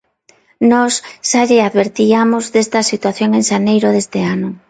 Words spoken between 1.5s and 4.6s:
advertiamos desta situación en xaneiro deste ano.